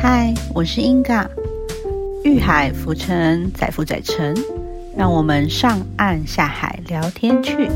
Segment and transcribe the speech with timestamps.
[0.00, 1.28] 嗨，我是英嘎，
[2.22, 4.32] 遇海浮沉，载浮载沉，
[4.96, 7.68] 让我们上岸下海聊天去。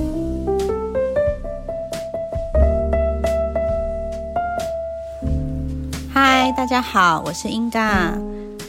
[6.14, 8.16] 嗨，大家好，我是英嘎，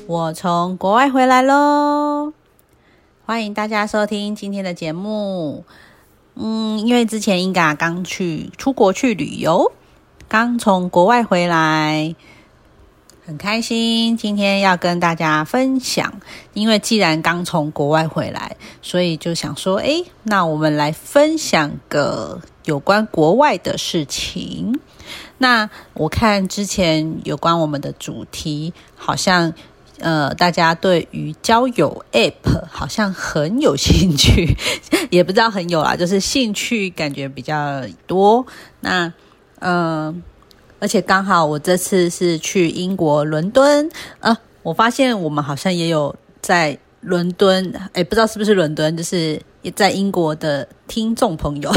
[0.08, 2.34] 我从国外回来喽，
[3.28, 5.64] 欢迎大家收听今天的节目。
[6.34, 9.72] 嗯，因为之前英嘎刚去出国去旅游，
[10.28, 12.16] 刚从国外回来。
[13.26, 16.14] 很开心，今天要跟大家分享。
[16.54, 24.78] 因为既然刚从国外回来，所以就想说，哎，那我们来分享个有关国外的事情。
[25.38, 29.54] 那我看之前有关我们的主题，好像
[30.00, 34.54] 呃，大家对于交友 App 好像很有兴趣，
[35.10, 38.46] 也不知道很有啊，就是兴趣感觉比较多。
[38.82, 39.14] 那
[39.60, 40.22] 嗯。
[40.84, 51.72] 而且刚好我这次是去英国伦敦，呃，我发现我们好像也有在伦敦，哎，不知道是不是伦敦，就是也在英国的听众朋友，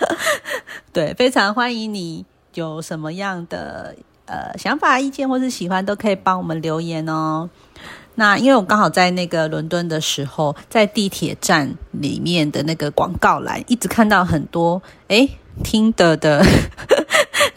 [0.92, 7.48] 对，非常欢迎你，有什么样的呃想法、意见或是喜欢，都可以帮我们留言哦。
[8.16, 15.26] 那因为我刚好在那个伦敦的时候，在地铁站里面的那个广告栏，一直看到很多哎
[15.64, 16.44] 听的的。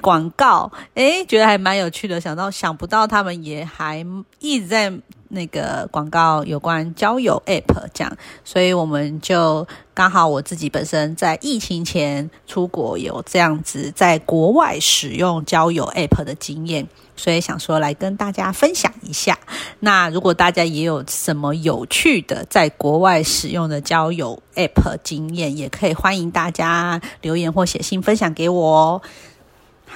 [0.02, 2.20] 广告，诶，觉得还蛮有趣的。
[2.20, 4.06] 想到想不到，他们也还
[4.40, 4.92] 一直在
[5.30, 19.38] 那个广告有关交友 App 这样，所以我们就刚好我自己本身在疫情前出国有这样子在国外使用交友 App 的经验，所以想说来跟大家分享一下。
[19.82, 29.02] 那如果大家也有什么有趣的在国外使用的交友 App 经验，也可以欢迎大家留言或写信分享给我哦。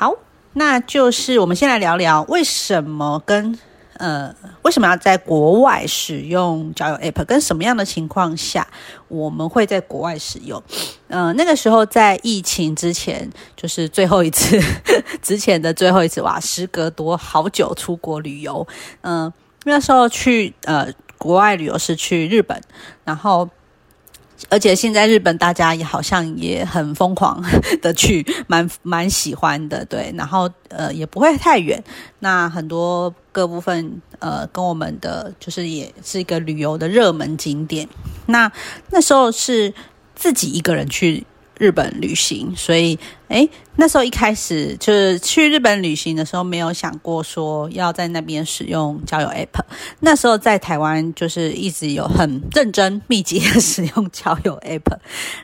[0.03, 0.13] 好，
[0.51, 3.57] 那就是我们先来聊聊为什么跟
[3.93, 8.67] 呃为什么要在国外使用交友 App，跟什么样的情况下
[9.07, 10.61] 我们会在国外使用？
[11.07, 14.59] 嗯，那个时候在疫情之前，就是最后一次
[15.23, 18.67] 之前的最后一次哇，时隔多好久出国旅游，
[19.03, 19.31] 嗯，
[19.63, 22.59] 那时候去呃国外旅游是去日本，
[23.05, 23.47] 然后。
[24.49, 27.43] 而且现在日本大家也好像也很疯狂
[27.81, 30.13] 的去， 蛮蛮喜欢的，对。
[30.17, 31.83] 然后呃也不会太远，
[32.19, 37.87] 那很多各部分呃跟我们的就是也是一个旅游的热门景点。
[38.27, 38.51] 那
[38.89, 39.73] 那时候是
[40.15, 41.25] 自己一个人去。
[41.63, 49.63] 日本旅行，所以诶，那时候一开始就是去日本旅行的时候，没有想过说要在那边使用交友 App。
[50.01, 54.97] 那时候在台湾就是一直有很认真密集的使用交友 App。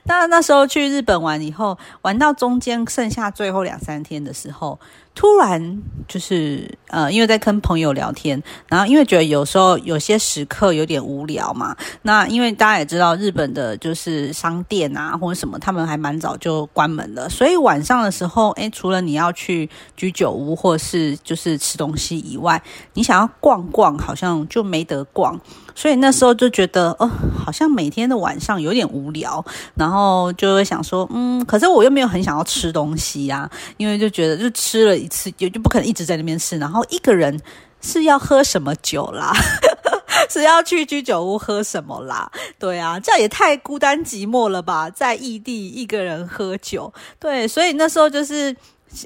[0.03, 4.77] 那那时候去日本玩以后，玩到中间剩下最后两三天的时候。
[5.19, 11.75] 突然就是呃，因为在跟朋友聊天，然后因为觉得有时候有些时刻有点无聊嘛。
[12.03, 17.27] 那因为大家也知道，日本的就是商店啊或者什么，他们还蛮早就关门了。
[17.27, 22.63] 所以晚上的时候，诶，除了你要去居酒屋或是就是吃东西以外，
[22.93, 25.37] 你想要逛逛，好像就没得逛。
[25.79, 27.09] 所以那时候就觉得，哦，
[27.41, 29.41] 好像每天的晚上有点无聊，
[29.75, 36.57] 然后就会想说，嗯，可是我又没有很想要吃东西呀，因为就觉得就吃了一次，也就不可能一直在那边吃。
[36.57, 37.39] 然后一个人
[37.79, 39.31] 是要喝什么酒啦？
[40.29, 42.29] 是要去居酒屋喝什么啦？
[42.59, 46.93] 对啊，这也太孤单寂寞了吧，在异地一个人喝酒。
[47.17, 48.53] 对，所以那时候就是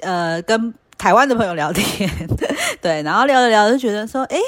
[0.01, 2.09] 呃，跟台湾的朋友聊天，
[2.81, 4.39] 对，然后聊着聊就觉得说，哎。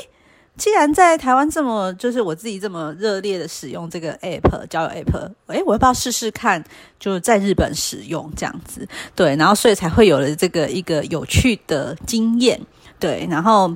[0.58, 6.64] 既然在台湾这么，就是我自己这么热烈的使用这个 app 交友 app，哎，我要不要试试看？
[6.98, 12.60] 就在日本使用这样子，对，然后所以才会有了这个一个有趣的经验，
[12.98, 13.76] 对，然后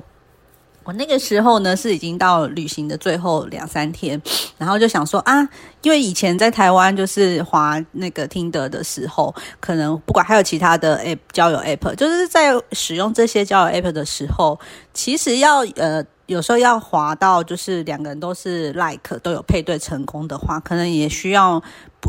[0.84, 4.20] 我那个时候呢是已经到旅行的最后两三天，
[4.56, 5.46] 然后就想说啊，
[5.82, 14.58] 因为以前在台湾就是滑那个听得的时候，可能不管还有其他的 app 交友 app，就是在使用这些交友 app 的时候，
[14.94, 16.02] 其实要呃。
[16.30, 21.60] 有时候要滑到就是两个人都是 like 都有配对成功的话，可能也需要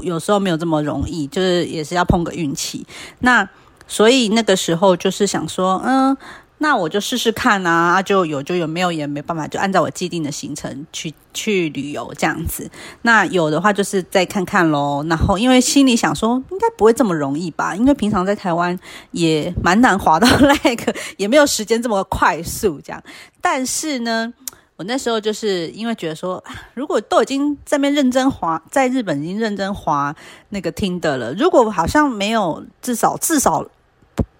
[0.03, 2.85] 有时候没有这么容易，就是也是要碰个运气。
[3.19, 3.49] 那
[3.87, 6.15] 所以那个时候就是想说，嗯。
[6.63, 12.69] 那我就试试看啊，就有就有，没有也没办法，就按照我既定的行程去去旅游这样子。
[13.01, 15.03] 那有的话就是再看看喽。
[15.09, 17.75] 然后因为心里想说，应该不会这么容易吧？
[17.75, 18.79] 因为平常在台湾
[19.09, 20.27] 也蛮难滑到
[20.63, 23.03] 那个，也没有时间这么快速这样。
[23.41, 24.31] 但是呢，
[24.75, 26.43] 我那时候就是因为觉得说，
[26.75, 30.15] 如果都已经在那边认真滑，在日本已经认真滑
[30.49, 33.65] 那个听的了，如果好像没有至少至少。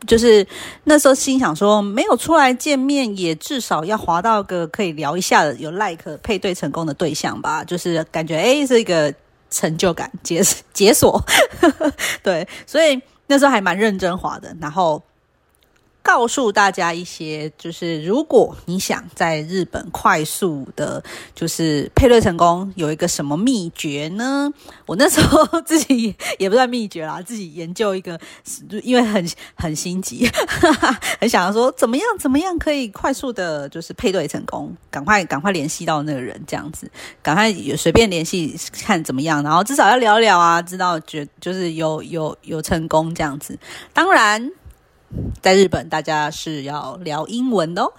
[0.08, 0.46] 就是
[0.86, 7.64] 那时候心想说，没有出来见面，也至少要滑到个可以聊一下的有 like 配对成功的对象吧。
[7.64, 9.14] 就是感觉哎，是一个
[9.50, 10.42] 成就感解
[10.74, 11.24] 解锁，
[12.24, 15.02] 对，所以那时候还蛮认真滑的，然后。
[16.04, 21.02] 告诉大家一些，就是如果你想在日本快速的，
[21.36, 24.52] 就是配对成功，有一个什么秘诀呢？
[24.88, 28.20] 我那时候自己 也不算秘诀啦，自己研究一个，
[28.84, 29.26] 因为很
[29.56, 30.28] 很心急，
[31.22, 36.90] 很想要说怎么样怎么样可以快速的，就是配对成功，赶快赶快联系到那个人，这样子，
[37.22, 43.58] 赶快也随便联系看怎么样，然后至少要聊聊啊，知道觉就是有有有成功这样子，
[43.94, 44.52] 当然。
[45.42, 47.94] 在日本，大家是要聊英文的哦。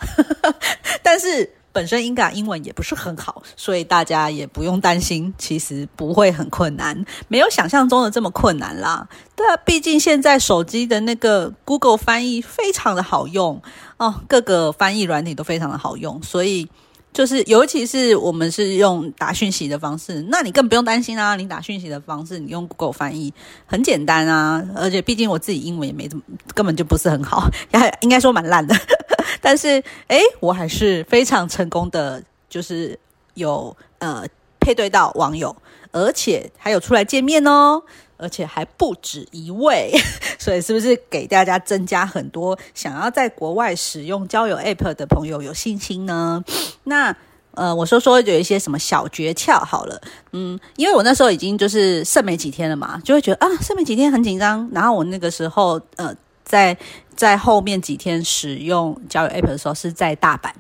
[1.03, 9.09] 但是本身英港英文也不是很好，所以大家也不用担心，其实不会很困难，没有想象中的这么困难啦。
[9.35, 13.61] 对啊，毕竟现在手机的那个 Google 翻译非常的好用
[13.97, 16.69] 哦，各个翻译软体都非常的好用，所以。
[17.13, 21.37] 就是，尤其是我们是用打讯息的方式，那你更不用担心啊！
[21.37, 23.33] 你打讯息的方式，你用 Google 翻译
[23.67, 24.65] 很简单啊。
[24.75, 26.23] 而且，毕竟我自己英文也没怎么，
[26.55, 28.75] 根本就不是很好，还应该说蛮烂的。
[29.43, 32.99] 但是，诶，我还是非常成功的，就是
[33.35, 34.25] 有呃
[34.59, 35.55] 配对到网友，
[35.91, 37.83] 而且还有出来见面哦。
[38.23, 39.93] 而且还不止一位，
[40.39, 46.43] 所以是不是给大家增加很多想要在国外使用交友 App 的朋友有信心呢？
[46.85, 47.15] 那
[47.55, 50.01] 呃，我说说有一些什么小诀窍好了，
[50.33, 54.67] 嗯，因为我那时候已经就是剩没几天了嘛，就会觉得啊，剩没几天很紧张。
[54.73, 56.15] 然后我那个时候呃，
[56.45, 56.75] 在
[57.15, 60.51] 在后面几天使用交友 App 的时候是在大阪。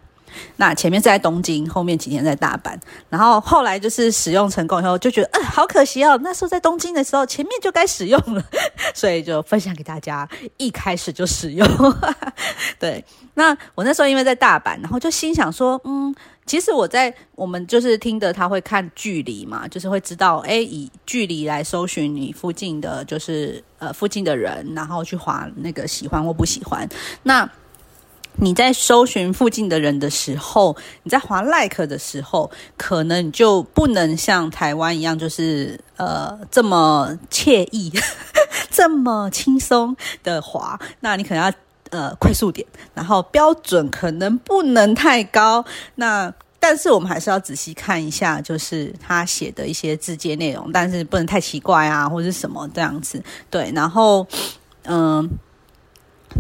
[0.56, 2.74] 那前面是在东京，后面几天在大阪，
[3.08, 6.18] 然后后来就是使用成功以后，就觉得，嗯，好可惜哦。
[6.22, 8.44] 那时候在东京的时候，前面就该使用了，
[8.94, 11.66] 所以就分享给大家，一开始就使用。
[12.78, 16.14] 对，那我那时候因为在大阪，然后就心想说，嗯，
[16.46, 26.88] 其实我在我们就是听的，他会看距离嘛，就是会知道，哎，以距离来搜寻你附近的，就是呃附近的人，然后去划那个喜欢或不喜欢。
[27.22, 27.48] 那
[28.36, 37.92] 你在搜寻附近的人的时候，你在划 like 的时候，可能你就不能像台湾一样，就是呃这么惬意、
[38.70, 39.94] 这么轻松
[40.24, 40.80] 的划。
[41.00, 41.52] 那你可能要
[41.90, 45.64] 呃快速点，然后标准可能不能太高。
[45.96, 53.22] 那但是我们还是要仔细看一下，就是他写的一些字节内容，但是不能太奇怪啊，或者什么这样子。
[53.50, 54.26] 对，然后
[54.84, 55.30] 嗯。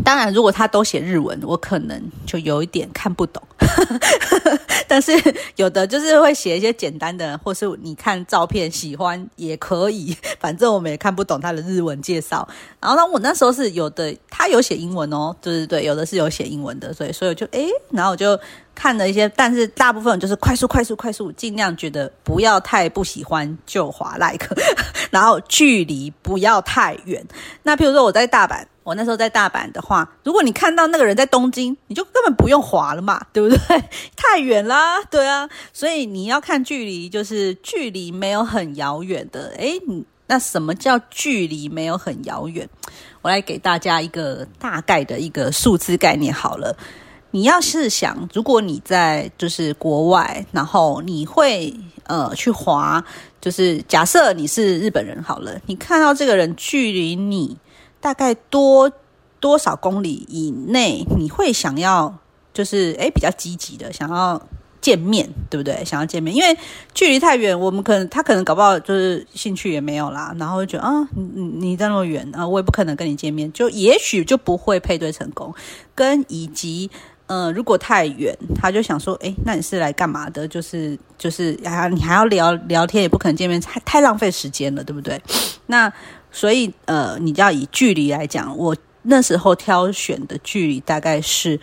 [0.04, 3.42] 当然，如果他都写日文，我可能就有一点看不懂。
[4.88, 5.12] 但是
[5.56, 12.46] 有的就是会写一些简单的，或是你看照片喜欢也可以， 反正我们也看不懂他的日文介绍。
[12.80, 18.38] 然后呢，我那时候是有的，他有写英文哦，对对对，有的是有写英文的，所以所以就诶，然后我就
[18.74, 24.46] 看了一些，但是大部分就是快速快速快速，尽量觉得不要太不喜欢就滑 like，
[25.10, 27.24] 然后距离不要太远。
[27.62, 28.64] 那譬如说我在大阪。
[28.84, 33.84] 我那时候在大阪的话，如果你看到那个人在东京，你就根本不用滑了嘛，对不对？
[34.16, 39.52] 太远啦，对啊，所以你要看距离，就是距离没有很遥远的。
[39.56, 39.80] 诶，
[40.26, 42.68] 那什么叫距离没有很遥远？
[43.22, 46.76] 我来给大家一个大概的一个数字概念好了。
[47.30, 51.74] 你要是想，如果你在就是国外，然后你会
[52.04, 53.02] 呃去滑，
[53.40, 57.56] 就是假设你是日本人好了，你看到这个人距离你。
[58.00, 58.90] 大概多
[59.38, 62.18] 多少公里以内，你会想要
[62.52, 64.40] 就是诶比较积极的想要
[64.80, 65.84] 见面，对不对？
[65.84, 66.56] 想要见面，因为
[66.92, 75.54] 距离太远，我们可能他可能搞不好就是兴趣也没有啦，然后就觉得啊，你你在那么远啊，我也不可能跟你见面，就也许就不会配对成功。
[75.94, 76.90] 跟以及
[77.26, 80.46] 呃，如果太远，他就想说，诶，那你是来干嘛的？
[80.48, 85.20] 就是就是啊，你还要聊聊天，也不可能见面，太太浪费时间了，对不对？
[85.66, 85.92] 那。
[86.34, 91.60] 所以，呃，你要以距离来讲，我那时候挑选的距离大概是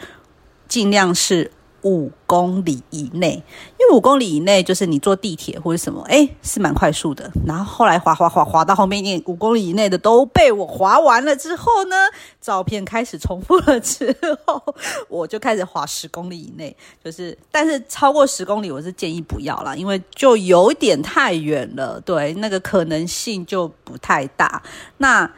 [0.69, 1.51] 尽量是
[1.83, 3.41] 五公里以内，
[3.79, 7.31] 因为五公里以内就是你坐地铁或者什么，哎，是蛮快速的。
[7.47, 11.95] 然后后来滑滑滑滑到后面，一五公里以内的都被我滑完了之后呢，
[12.41, 14.13] 照片开始重复了之
[14.45, 14.61] 后，
[15.07, 24.61] 我就开始滑十公里以内，就是但是超过十公里，我是建议不要啦，因为就有点太远了，对，那个可能性就不太大。
[24.97, 25.31] 那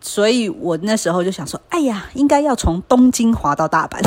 [0.00, 4.00] 所以我那时候就想说，哎呀，应该要从东京滑到大阪。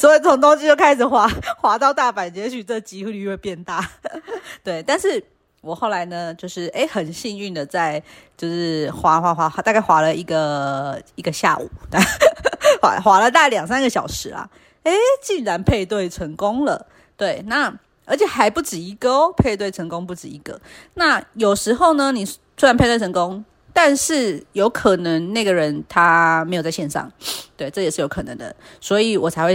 [0.00, 1.28] 所以从东京就开始滑，
[1.60, 3.86] 滑到大阪，也许这机会率会变大。
[4.64, 5.22] 对，但是
[5.60, 8.02] 我后来呢，就是哎，很幸运的在
[8.34, 11.68] 就是滑滑滑，大概滑了一个一个下午，
[12.80, 14.48] 滑滑了大概两三个小时啦，
[14.84, 14.90] 哎，
[15.22, 16.86] 竟然配对成功了。
[17.18, 17.70] 对，那
[18.06, 20.58] 而且还不止一个哦，配对成功不止一个。
[20.94, 27.12] 那有时候呢，你虽然配对成功，但是有可能那个人他没有在线上，
[27.54, 29.54] 对，这也是有可能的，所以我才会。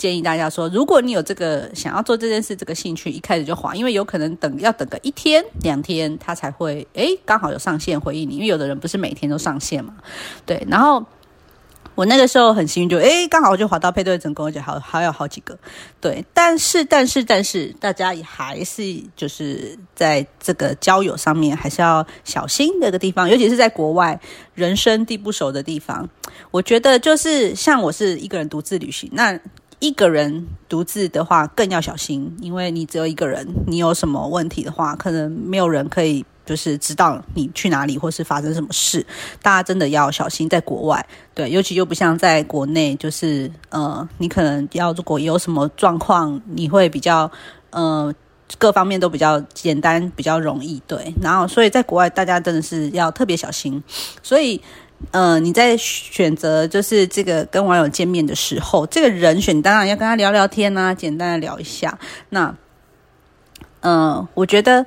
[0.00, 9.94] 建议大家说，如果你有这个想要做这件事，这个兴趣，一开始就滑，因为有可能等要等个一天两天，他才会诶刚好有上线回应你，因为有的人不是每天都上线嘛，
[10.46, 10.66] 对。
[10.70, 11.04] 然后
[11.94, 15.58] 我那个时候很幸运，就诶刚好就滑到配对成功，而且还还有好几个，
[16.00, 16.24] 对。
[16.32, 18.82] 但是但是但是，大家也还是
[19.14, 24.18] 就是在这个交友上面还是要小心那个地方，尤其是在国外
[24.54, 26.08] 人生地不熟的地方，
[26.50, 29.38] 我觉得就是像我是一个人独自旅行，那。
[29.80, 39.04] 一个人独自的话更要小心，因为你只有一个人，你有什么问题的话，可能没有人可以就是知道你去哪里或是发生什么事。
[39.40, 47.30] 大家真的要小心，在国外，对，尤其又不像在国内，就是呃，你可能要如果有什么状况，你会比较
[47.70, 48.14] 呃
[48.58, 51.14] 各方面都比较简单，比较容易，对。
[51.22, 53.82] 然后，所以在国外，大家真的是要特别小心，
[54.22, 54.60] 所以。
[55.10, 61.98] 呃，你在选择就是这个跟网友见面的时候，这个人选当然要跟他聊聊天啊，简单的聊一下。
[62.28, 62.54] 那，
[63.80, 64.86] 呃，我觉得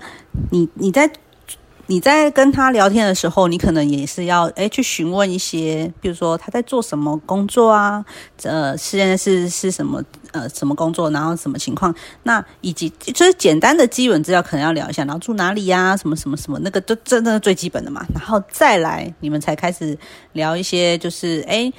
[0.51, 1.11] 你你在。
[1.87, 8.03] 你在跟他聊天的时候，你可能也是要诶去询问一些，比如说他在做什么工作啊，
[8.43, 10.01] 呃，现在是是什么
[10.33, 19.97] 呃什么工作，然后什么情况，那以及就是简单的基本资料可能要聊一下，然后住哪里呀，什么什么什么，那个都真的最基本的嘛，然后再来你们才开始
[20.33, 21.73] 聊一些，就是诶，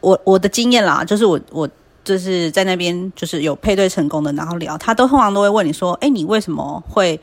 [0.00, 1.68] 我我的经验啦，就是我我
[2.04, 7.20] 就是在那边就是有配对成功的，然后聊，他都通常都会问你说，诶，你为什么会？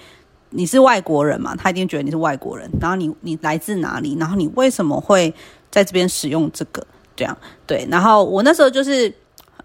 [0.50, 1.54] 你是外国人嘛？
[1.58, 2.70] 他一定觉得你是外国人。
[2.80, 4.16] 然后你你来自哪里？
[4.18, 5.32] 然后你为什么会
[5.70, 6.88] 在这边使用这个？
[7.18, 7.86] 这样对。
[7.92, 9.14] 然后我那时候就是。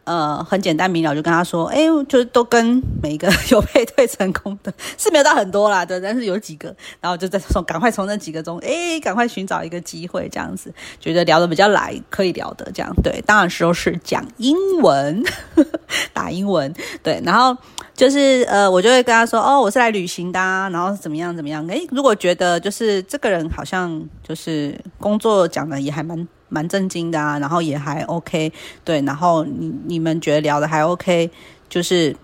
[0.04, 15.22] 呃，很简单明了，就跟他说，哎，就是都跟每一个 有配对成功的，是没有到很多啦，对，但是有几个，然后就在从赶快从那几个中，哎，赶快寻找一个机会，这样子，觉得聊得比较来，可以聊的这样，对，当然时候是讲英文，
[16.12, 17.56] 打英文，对，然后
[17.94, 26.26] 就是呃，我就会跟他说，哦，我是来旅行的，啊然后怎么样怎么样，哎，如果觉得就是这个人好像就是工作讲的也还蛮。
[26.52, 28.52] 蛮震惊的啊，然后也还 OK，
[28.84, 31.30] 对，然后你你们觉得聊的还 OK，
[31.68, 32.14] 就是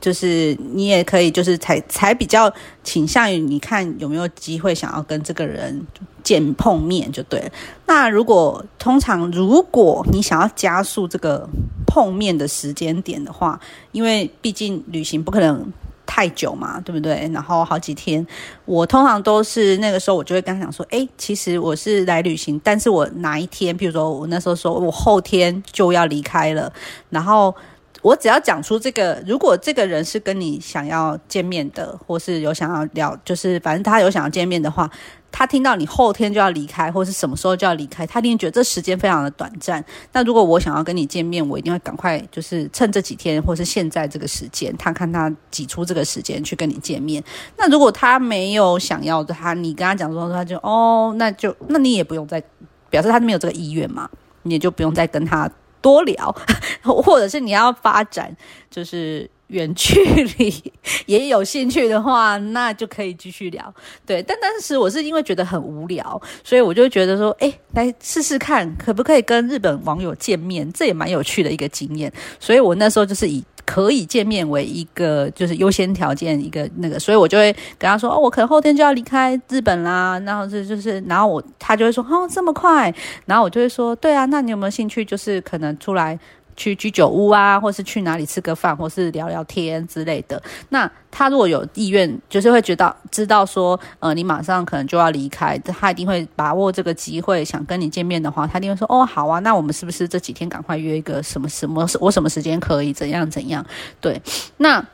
[0.00, 5.86] 就是你也可以就是才才比较倾向于你看有没有机会想要跟这个人
[6.22, 7.50] 见碰面就对了。
[7.86, 11.48] 那如果通常如果你想要加速这个
[11.86, 13.60] 碰面的时间点的话，
[13.92, 15.72] 因为毕竟旅行不可能。
[16.08, 17.30] 太久嘛，对不对？
[17.34, 18.26] 然后好几天，
[18.64, 26.72] 我通常都是那个时候，我就会跟他讲说，哎，其实我是来旅行，但是我哪一天，比如说我那时候说我后天就要离开了，
[27.10, 27.54] 然后
[28.02, 34.90] 我只要讲出这个，如果这个人是跟你想要见面的，或是有想要聊，就是反正他有想要见面的话。
[35.30, 39.84] 他听到你后天就要离开，或者是什么时候就要离开，他一定觉得这时间非常的短暂。
[40.10, 47.22] 那如果我想要跟你见面，我一定会赶快，就是趁这几天，或是现在这个时间，他看他挤出这个时间去跟你见面。
[47.58, 52.42] 那如果他没有想要的，他你跟他讲说，他就哦，那就那你也不用再
[52.88, 54.08] 表示他没有这个意愿嘛，
[54.44, 55.48] 你也就不用再跟他
[55.80, 56.34] 多聊，
[56.82, 58.36] 或者是你要发展，
[58.70, 59.30] 就是。
[59.48, 60.04] 远距
[60.36, 60.72] 离
[61.06, 63.74] 也有兴趣的话，那就可以继续聊。
[64.04, 70.70] 对，但当时我是因为觉得很无聊，所以我就觉得说，哎，来试试看，可不可以跟日本网友见面？
[70.74, 72.12] 这也蛮有趣的一个经验。
[72.38, 80.18] 所以我那时候就是以可以见面为一个就是优先条件，一个那个，所以我就会跟他说，哦，我可能后天就要离开日本啦。
[80.24, 82.92] 然后这就是，然后我他就会说，哦，这么快？
[83.26, 85.04] 然后我就会说，对啊，那你有没有兴趣？
[85.04, 86.18] 就是可能出来。
[86.58, 90.42] 去居酒屋啊，或是去哪里吃个饭，或是聊聊天之类的。
[90.70, 101.88] 那他如果有意愿，就是会觉得知道说，呃，你马上可能就要离开，他一定会把握这个机会，想跟你见面的话，他一定会说，哦，好啊，那我们是不是这几天赶快约一个什么什么？
[102.00, 103.64] 我什么时间可以怎样怎样？
[104.00, 104.20] 对，
[104.56, 104.84] 那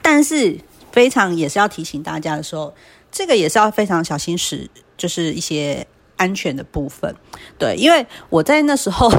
[0.00, 0.56] 但是
[0.92, 2.72] 非常也是要提醒大家的时候，
[3.10, 5.84] 这个也是要非常小心使，就是一些
[6.16, 7.12] 安全的部分。
[7.58, 9.10] 对，因为我在那时候。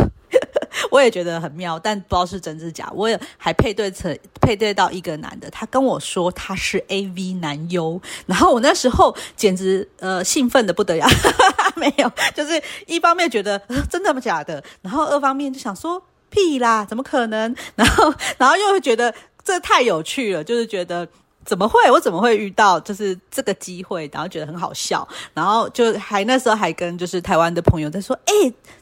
[0.92, 2.90] 我也觉得很妙，但不知道是真是假。
[2.94, 11.08] 我也还配对成配对到一个男的，他跟我说他是 A V 男优，然后我那时候简直呃兴奋的不得了，
[11.76, 17.56] 没有，就是一方面觉得真的吗假的，然后二方面就想说屁啦，怎么可能？
[17.76, 21.08] 然后然后又会觉得这太有趣了，就是觉得
[21.46, 21.80] 怎么会？
[21.90, 24.10] 我怎么会遇到就是这个机会？
[24.14, 28.34] 然后觉得很好笑，然后就还那时候还跟就是台湾的朋友在说，哎，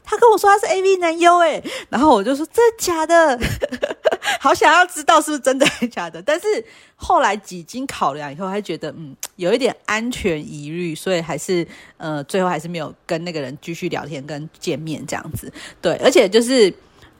[0.04, 3.38] 他跟我说他是 A V 男优，哎，然后我就说真的假的？
[4.40, 6.20] 好想要知道是不是真的还是假的？
[6.20, 6.46] 但是
[6.96, 15.50] 后来几经考量以后，还觉得嗯有一点安全疑虑，所以还是呃最后还是没有跟那个人继续聊天跟见面这样子。
[15.80, 16.72] 对，而且就是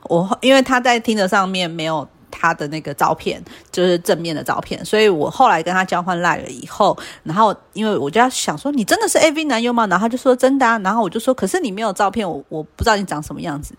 [0.03, 2.07] 我因为他在听的上面没有。
[2.31, 9.87] 他的那个照片就是正面的照片，所以我后来跟他交换赖了以后，然后因为我就要想说，你真的是 A V 男优吗？
[9.87, 13.75] 然后他就说真的啊，然后我就说，可是你没有照片，我我不知道你长什么样子。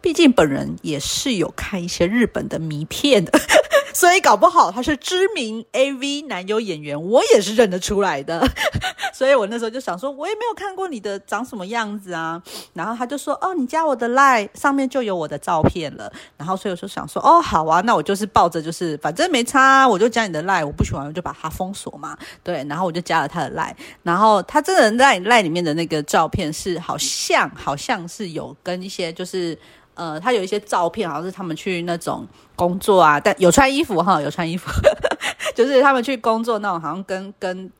[0.00, 3.32] 毕竟本人也是有看一些日本的迷片的，
[3.94, 8.46] 所以搞不好他是知名 AV 男优演员，我也是认得出来的。
[9.14, 12.42] 所以我那时候就想说，我也没有看过你的长什么样子啊。
[12.72, 16.12] 然后他就说，哦，你加我的 line 上面就有我的照片了。
[16.36, 22.18] 然后所以我就想说，哦，好啊，那我就是抱着就是反正没差，我就加你的 line，我不喜欢我就把它封锁嘛。
[22.42, 23.74] 对，然后我就加了他的 line。
[24.02, 29.56] 然后他真的在 line 里面的那个照片是好像好像是有跟一些就是。
[29.94, 34.68] 呃，他有一些照片，好像是他们去那种工作啊，但有穿衣服哈，有穿衣服，
[35.54, 37.70] 就是他们去工作那种，好像跟跟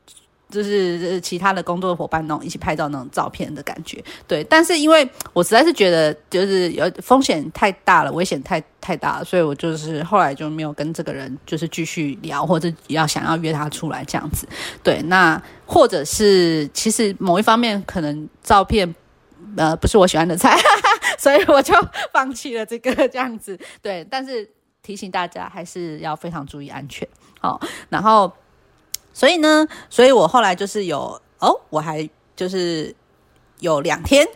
[0.49, 4.01] 就是其他的工作伙伴那种一起拍照那种照片的感觉。
[4.27, 14.47] 对，但是因为我实在是觉得就是有风险太大了，危险太太大了，所以我就是后来就没有跟这个人就是继续聊，或者要想要约他出来这样子。
[14.81, 18.95] 对，那或者是其实某一方面可能照片。
[19.57, 20.57] 呃，不是我喜欢的菜，
[21.17, 21.73] 所以我就
[22.11, 23.57] 放弃了这个这样子。
[23.81, 24.49] 对，但是
[24.81, 27.07] 提醒大家还是要非常注意安全。
[27.39, 28.31] 好，然后，
[29.13, 32.95] 所以呢，所以我后来就是有哦，我还就是
[33.59, 34.27] 有两天，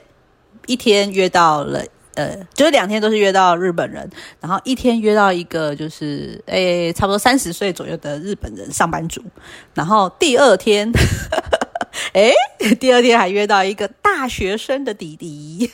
[0.68, 1.84] 一天约到了，
[2.16, 4.10] 呃，就是两天都是约到日本人，
[4.40, 9.24] 然后一天约到一个就是诶，差不多三十岁左右的日本人上班族，
[9.74, 10.92] 然后第二天。
[12.14, 12.32] 哎，
[12.80, 15.70] 第二天还约到一个大学生的弟弟，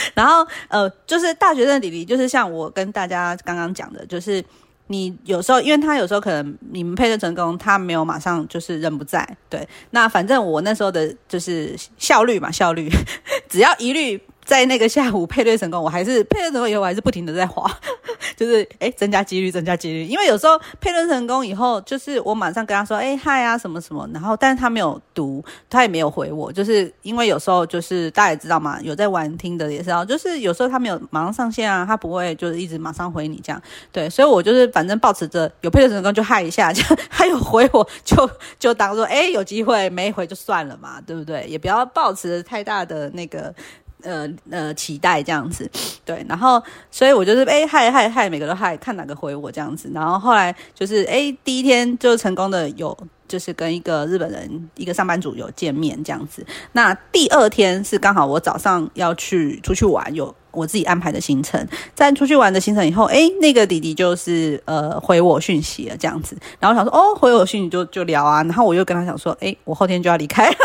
[0.14, 4.44] 然后呃，就是大学生的弟弟，就是像我跟大家刚刚讲的，就是
[4.88, 12.90] 你有时候，因为他有时候可能你们配对成功，他没有马上就是人不在，对，那反正我那时候的就是效率嘛，效率，
[13.48, 14.20] 只要一律。
[14.50, 17.70] 在那个下午配对成功，我还是配对成功以后，我还是不停的在滑，
[18.36, 20.04] 就是哎增加几率，增加几率。
[20.04, 41.46] 因为有时候配对成功以后，就是我马上跟他说哎嗨啊什么什么，然后但是他没有读，他也没有回我，就是因为有时候就是大家也知道嘛，有在玩听的也知道，就是有时候他没有马上上线啊，他不会就是一直马上回你这样，对，所以我就是反正保持着有配对成功就嗨一下，就他有回我就就当做哎有机会，没回就算了嘛，对不对？
[41.46, 43.54] 也不要保持太大的那个。
[44.02, 45.70] 呃呃，期待这样子，
[46.04, 52.96] 对，然后所以我就是哎嗨嗨嗨，每个都嗨，看哪个回我这样子，然后后来就是哎第一天就成功的有
[53.28, 70.56] 就是跟一个日本人一个上班族有见面这样子，那第二天是刚好我早上要去出去玩，有我自己安排的行程，在出去玩的行程以后，哎那个弟弟就是呃回我讯息了这样子，然后想说哦回我讯息就就聊啊，然后我又跟他讲说哎我后天就要离开了。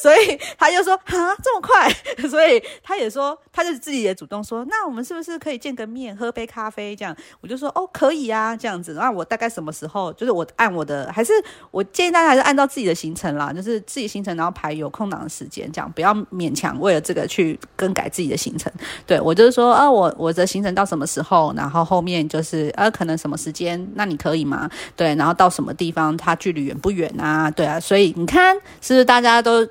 [0.00, 1.90] 所以他就说啊这么快，
[2.28, 7.14] 所以他也说，他就自己也主动说，那我们是不是可以见个面，喝杯咖啡这样？
[7.40, 8.94] 我就说哦可以啊，这样子。
[8.94, 10.12] 那我大概什么时候？
[10.14, 11.32] 就是我按我的，还是
[11.70, 18.72] 我建议大家还是按照自己的行程啦，就是自己行程，然后排有空档的时间，这样不要勉强为了这个去更改自己的行程。
[19.06, 24.70] 对我就是说啊，我我的行程到什么时候，然后后面就是呃可能什么时间，那你可以吗？
[24.96, 27.50] 对，然后到什么地方，它距离远不远啊？
[27.50, 29.68] 对啊，所以你看是不是大家都？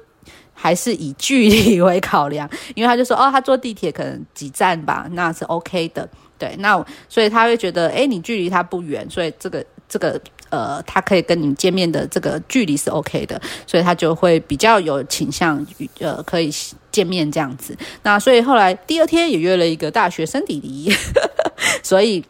[0.62, 6.08] 还是以距离为考量，因为他就说哦，他坐地铁可能几站吧，那是 OK 的。
[6.38, 10.20] 对，那所以他会觉得，哎，你距离他不远，所以这个这个
[10.50, 16.50] 呃，他可以跟你见面的这个距离是 OK 的，所以他就会比较有倾向于呃可以
[16.92, 17.78] 见面这样子。
[18.04, 20.94] 那所以后来第二天也约了一个大学生弟弟，
[21.84, 22.24] 所以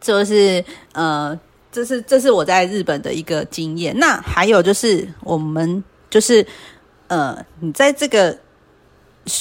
[0.00, 1.38] 就是呃，
[1.72, 3.96] 这是这是我在日本的一个经验。
[3.98, 6.46] 那还有就是我们就是。
[7.08, 8.38] 呃，你在这个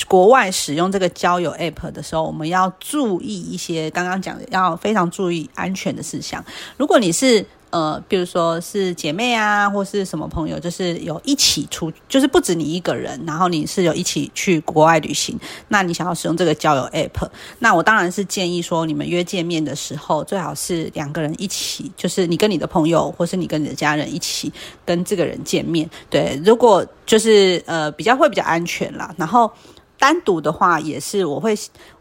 [0.08, 6.44] 国外使用这个交友 App 的时候，我们要注意一些刚刚讲的，要非常注意安全的事项。
[6.76, 17.28] 如果你是呃，比如说是姐妹啊，或是什么朋友，就是有一起出，就是不止你一个人，然后你是有一起去国外旅行，那你想要使用这个交友 app，
[17.60, 24.52] 那我当然是建议说，你们约见面的时候，最好是两个人一起，就是你跟你的朋友，或是你跟你的家人一起
[24.86, 25.90] 跟这个人见面。
[26.10, 29.14] 对，如果就是呃比较会比较安全啦。
[29.18, 29.52] 然后
[30.00, 31.54] 单独的话，也是我会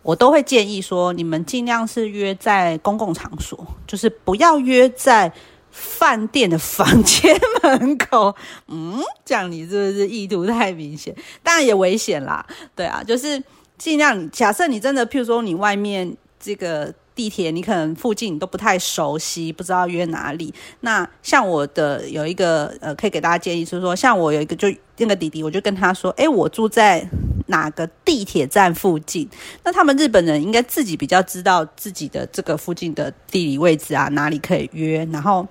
[0.02, 5.32] 我都会建议说，你们尽量是约在公共场所，就是不要约在。
[5.76, 8.34] 饭店的房间门口，
[8.68, 11.14] 嗯，这样你是不是意图太明显？
[11.42, 13.42] 当然也危险啦，对啊，就是
[13.76, 16.92] 尽量假设你真的，譬如说你外面这个。
[17.16, 20.52] 地铁你可能附近你都不太熟悉，不知道约哪里。
[20.80, 27.08] 那像我的有一个呃，可以给大家建议，是说，像我有一个就那个弟弟，我就跟他说，哎，我住在
[27.46, 29.26] 哪个地铁站附近。
[29.64, 35.48] 那他们日本人应该自己比较知道自己的这个附近的地理位置啊，哪里可以约，然后。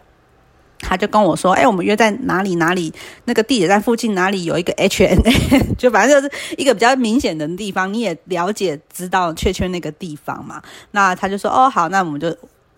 [0.80, 2.56] 他就跟我说：“哎，我们约在哪里？
[2.56, 2.94] 哪里
[3.26, 5.76] 那个地铁站附近哪里有一个 H N A？
[5.78, 10.62] 就反正就是一个比较明显的地方，你也了解知道确切那个地方嘛。
[10.92, 12.30] 那他就说：哦，好，那我们就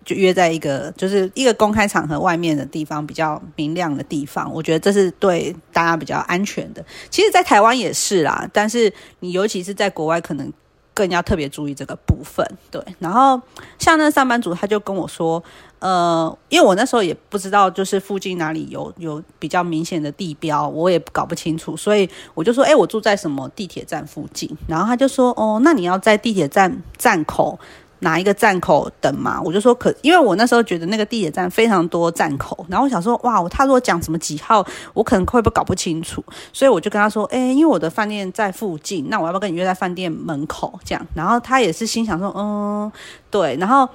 [0.04, 4.50] 就约在一个就是一个公开场合外面的地方，比较明亮的地方。
[4.52, 6.84] 我觉得这是对大家比较安全的。
[7.10, 10.50] 其实，在台湾也是啦，但是你尤其是在国外，可能
[10.98, 12.44] 更要特别注意这个部分。
[12.72, 13.40] 对，然后
[13.78, 15.40] 像那上班族，他就跟我说。”
[15.80, 24.50] 呃，因为我那时候也不知道，就是附近哪里有有比较明显的地标，我也搞不清楚，所以我就说，哎，我住在什么地铁站附近？
[24.66, 27.56] 然后他就说，哦，那你要在地铁站站口
[28.00, 29.40] 哪一个站口等嘛？
[29.42, 36.24] 我就说可，因为我那时候觉得那个地铁站非常多站口，然后我想说，哇，他如果讲什么几号，我可能会不会搞不清楚？
[36.52, 40.78] 所以我就跟他说，哎，因为我的饭店在附近，那我要不要跟你约在饭店门口？
[40.84, 42.90] 这样，然后他也是心想说，嗯，
[43.30, 43.88] 对，然后。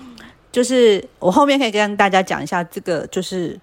[0.54, 3.60] 就是我后面可以跟大家讲一下，这个就是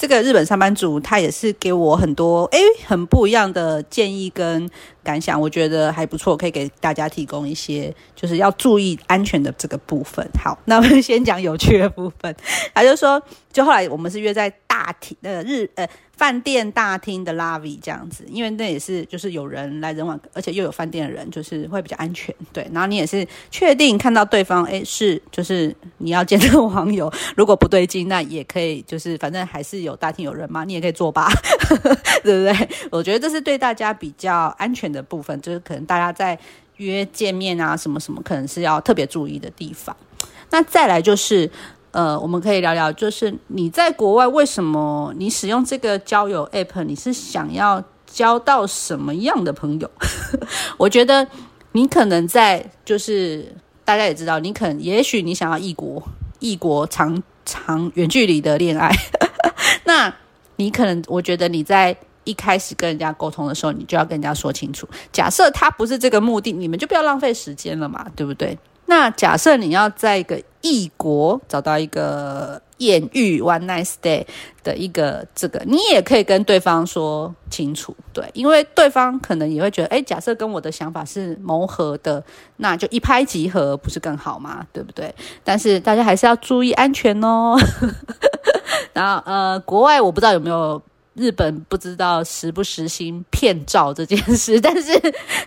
[0.00, 4.66] 这个日本上班族，他也是给我很多诶很不一样的建议跟
[5.04, 10.26] 感想，我觉得还不错，可以给大家提供一些就是要注意安全的这个部分。
[10.42, 12.34] 好，那我们先讲有趣的部分。
[12.72, 15.88] 他就说，就后来我们是约在大厅呃日呃。
[16.20, 22.34] 饭店大厅的 lobby 这样子，因为那也是就是有人来人往，而且又有饭店的人，就是会比较安全。
[22.52, 31.26] 对，然后你也是确定看到对方，哎，是就是你要见的网友， 如果不对劲，那也可以就是反正还是有大厅有人嘛，你也可以作罢，
[32.22, 32.68] 对不对？
[32.92, 36.38] 我觉得这是对大家比较安全的部分，就是可能大家在
[36.76, 39.96] 约见面啊什么什么，可能是要特别注意的地方。
[40.50, 41.50] 那再来就是。
[41.92, 46.84] 呃，我们可以聊聊，就是你在国外为什么你使用这个交友 app？
[46.84, 49.90] 你是想要交到什么样的朋友？
[50.78, 51.26] 我觉得
[51.72, 56.02] 你可能在，就是大家也知道，你可能也许你想要异国
[56.38, 58.90] 异国长长远距离的恋爱，
[59.84, 60.14] 那
[60.56, 64.88] 你可能我觉得你在一开始跟人家沟通的时候，你就要跟人家说清楚。
[65.10, 68.56] 假设他不是这个目的，你们就不要浪费时间了嘛，对不对？
[68.90, 74.26] 那假设你要在一个异国找到一个艳遇 one night stay
[74.64, 82.20] 的一个这个，你也可以跟对方说清楚，对，因为对方可能也会觉得，哎，假设跟我的想法是谋合的，
[82.56, 84.66] 那就一拍即合，不是更好吗？
[84.72, 85.14] 对不对？
[85.44, 87.56] 但是大家还是要注意安全哦。
[88.92, 90.82] 然后呃，国外我不知道有没有。
[91.14, 94.92] 日本不知道实不实行骗照这件事， 但是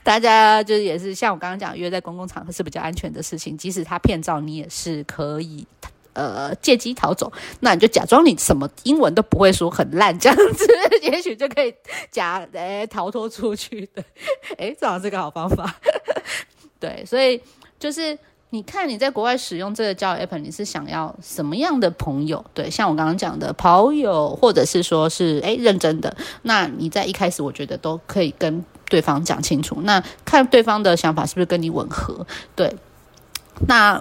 [0.03, 3.57] 大家就是也是像我刚刚讲，约在公共场合是比较安全的事情。
[3.57, 5.65] 即使他骗照，你也是可以
[6.13, 7.31] 呃借机逃走。
[7.61, 10.67] 那你就假装你什么英文都不会说，很烂这样子，
[11.01, 11.73] 也许就可以
[12.11, 14.03] 假诶逃脱出去的。
[14.57, 15.75] 诶，这好是个好方法。
[16.79, 17.41] 对，所以
[17.79, 18.17] 就是。
[18.53, 22.45] 你看你在国外使用这个交友 app，你是想要什么样的朋友？
[22.53, 32.27] 对，像我刚刚讲的跑友，或者是说是诶认真的，那你在一开始我觉得都可以跟对方讲清楚，那看对方的想法是不是跟你吻合？
[32.55, 32.75] 对，
[33.67, 33.99] 那。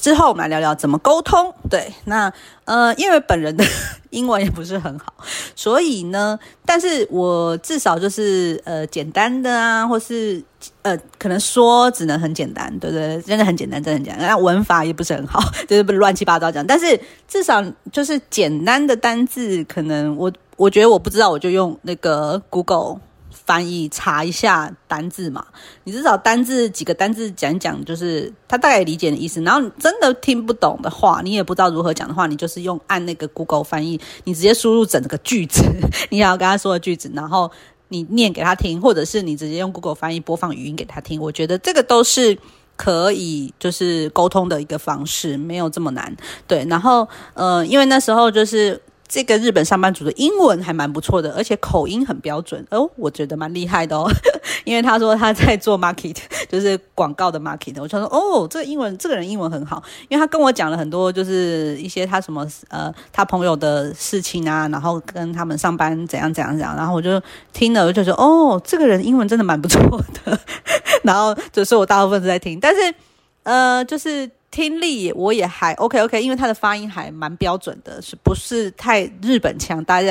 [0.00, 1.54] 之后我们来聊聊怎么沟通。
[1.68, 2.32] 对，那
[2.64, 3.64] 呃，因为本人的
[4.10, 5.14] 英文也不是很好，
[5.54, 10.42] 所以呢，但是我至少就是呃简单的啊，或是
[10.82, 13.20] 呃可能说只能很简单，对不对？
[13.22, 14.26] 真的很简单，真的很简单。
[14.26, 16.66] 那文法也不是很好，就是不乱七八糟讲。
[16.66, 23.00] 但是至少就是简单的单字，可能我我觉得我不知道，我就用那个 Google。
[23.30, 25.46] 翻译查一下单字嘛，
[25.84, 29.40] 你至少单字几个单字讲讲，就是他大概理解的意思。
[29.42, 35.62] 然后真的听不懂的话，你也不知道如何讲的话，你就是用按那个 Google 翻译，你直接输入整个句子，
[36.10, 37.50] 你想要跟他说的句子，然后
[37.88, 41.20] 你念给他听，或者是你直接用 Google 翻译播放语音给他听。
[41.20, 42.36] 我觉得这个都是
[42.76, 46.16] 可以就是沟通的一个方式，没有这么难。
[46.46, 48.80] 对，然后呃，因为那时候就是。
[49.10, 54.08] 这个日本上班族的英文还蛮不错的，而且口音很标准哦，我觉得蛮厉害的哦。
[54.62, 56.16] 因为他说他在做 market，
[56.48, 57.74] 就是广告的 market。
[57.82, 67.20] 我就说哦，这个英文，这个人英文很好，因为他跟我讲了很多，就是一些他什么呃，他朋友的事情啊，然后跟他们上班怎样怎样怎样，然后我就
[67.52, 69.82] 听了，我就说哦，这个人英文真的蛮不错
[70.24, 70.38] 的。
[71.02, 72.94] 然后就是我大部分都在听，但是
[73.42, 74.30] 呃，就是。
[74.50, 79.84] 听力我也还 OK OK，因为他的发音还蛮标准的，是不是太日本腔？
[79.84, 80.08] 大家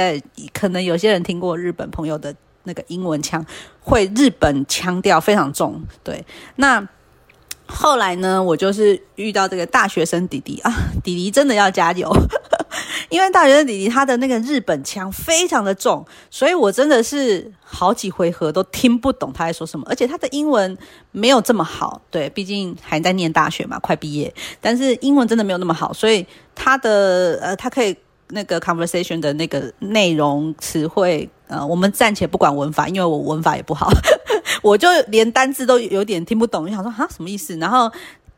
[0.54, 3.46] 可能有些人听过日本朋友的那个英文腔，
[3.82, 5.82] 会日本腔调非常重。
[6.04, 6.24] 对，
[6.56, 6.88] 那
[7.72, 12.12] 后来呢，我就是遇到这个大学生弟弟啊，弟弟真的要加油。
[13.10, 20.78] 因为大学生弟弟他的那个日本腔非常的重，所以我真的是好几回合都听不懂他在说什么，而且他的英文
[21.12, 27.96] 没有这么好，对，毕竟还在念大学嘛，快毕业，但是英文真的没有那么好，所以他的呃，他可以
[28.28, 33.90] 那个 conversation 的那个内容词汇，呃，我们暂且不管文法，因为我文法也不好，
[34.62, 37.92] 我就连单字都有点听不懂，就想说哈什么意思，然后。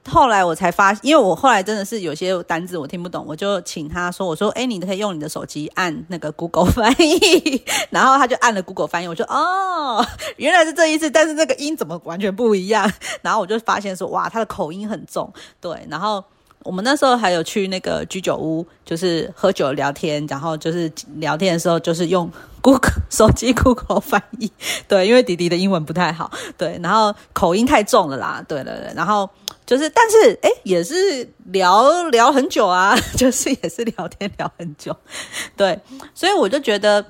[0.10, 10.04] 后来我才发，因为我后来真的是有些单字我听不懂，我就请他说：“我说，哎，你可以用你的手机按那个 Google 翻译。”然后他就按了 Google 翻译，我说：“哦，
[10.38, 12.92] 原来是这意思。”但是那个音怎么完全不一样？
[13.22, 15.32] 然后我就发现说：“哇，他的口音很重。”
[15.62, 16.24] 对，然后
[16.64, 22.30] 我们那时候还有去那个居酒屋，就是喝酒聊天，然后就是聊天的时候就是用
[22.62, 24.52] Google 手机 Google 翻译。
[24.88, 28.44] 对，因为弟弟的英文不太好，对，然后口音太重了啦。
[28.48, 29.30] 对对对，然后。
[29.64, 34.94] 就是，但是，哎，也是聊聊很久啊， 就是也是聊天聊很久，
[35.56, 35.80] 对，
[36.14, 37.06] 所以我就觉得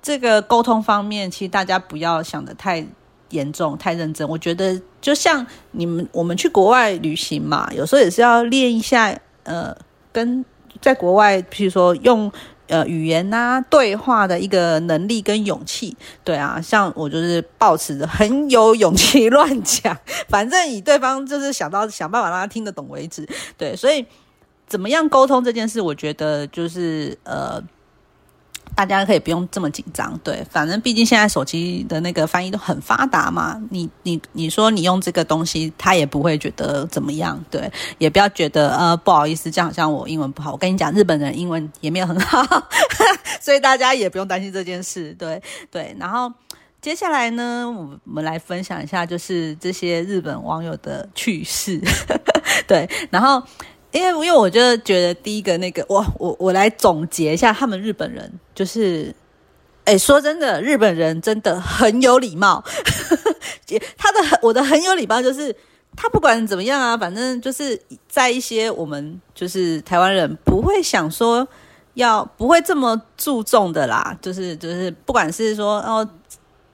[0.00, 2.86] 这个沟通方面，其实大家不要想的太
[3.30, 4.28] 严重、太认真。
[4.28, 9.76] 我觉得就像你们我们去国外旅行嘛，有时候也是要练一下，呃，
[10.12, 10.44] 跟
[10.80, 12.30] 在国外，譬如说用。
[12.68, 19.96] 呃，语言呐，对话的一个能力跟勇气，对啊，像我就是保持着很有勇气乱讲，
[20.28, 23.24] 反正以对方就是想到想办法让他听得懂为止，
[23.56, 24.04] 对，所以
[24.66, 27.62] 怎么样沟通这件事，我觉得就是呃。
[28.76, 33.58] 大家可以不用这么紧张，对，反正毕竟现在手机的那个翻译都很发达嘛。
[33.70, 40.52] 你你你说你用这个东西，他也不会觉得怎么样，对，也不要觉得呃不好意思，这样好像我英文不好。
[40.52, 42.44] 我跟你讲，日本人英文也没有很好，
[43.40, 45.96] 所以大家也不用担心这件事，对对。
[45.98, 46.30] 然后
[46.82, 51.80] 接下来呢，我们来分享一下，就是这些日本网友的趣事，
[52.68, 53.42] 对，然后。
[53.96, 59.14] 因为，因为我就觉得第一个那个，我我我来总结一下，他们日本人就是，
[59.84, 62.62] 哎，说真的，日本人真的很有礼貌。
[63.96, 65.56] 他的我的很有礼貌，就是
[65.96, 71.48] 他不管怎么样啊，反正就是在一些我们就是台湾人不会想说
[71.94, 76.06] 要不会这么注重的啦，就是就是不管是说哦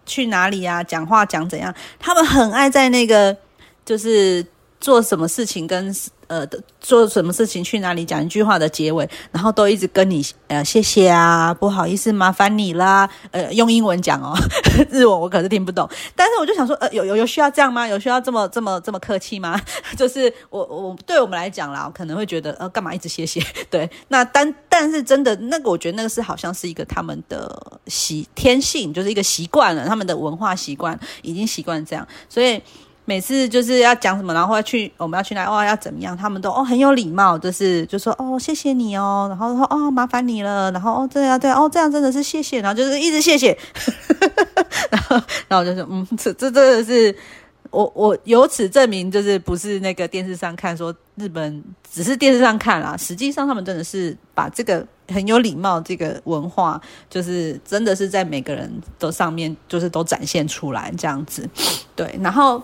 [0.05, 3.37] 去哪里啊，讲话讲怎样，他们很爱在那个
[3.85, 4.45] 就是
[4.81, 5.95] 做什么事情跟。
[6.33, 6.49] 呃，
[6.81, 14.33] 做什么事情去哪里讲一句话的结尾，然后都一直跟你呃谢谢啊，不好意思麻烦你啦，呃用英文讲哦，
[14.91, 17.87] 日文我可是听不懂，但是我就想说，呃有有有需要这样吗？
[17.87, 19.61] 有需要这么这么这么客气吗？
[19.95, 23.39] 就是我我对我们来讲啦，可能会觉得呃干嘛一直谢谢？
[23.69, 32.63] 对，那但但是真的那个，我觉得那个是好像是一个他们的习天性，就是一个习惯了，他们的文化习惯已经习惯这样，所以。
[33.05, 43.59] 每次就是要讲什么，然后要去我们要去哪哦，要怎么样，他们都哦很有礼貌，就是就说哦谢谢你哦，然后说哦麻烦你了，然后哦对啊对啊哦这样真的是谢谢，然后就是一直谢谢，
[44.91, 45.17] 然后
[45.49, 47.15] 然后我就说嗯这这真的是
[47.71, 61.49] 我我由此证明就是不是那个电视上看说日本只是电视上看啦，实际上他们真的是把这个很有礼貌这个文化，就是真的是在每个人的上面就是都展现出来这样子，
[61.97, 62.63] 对，然后。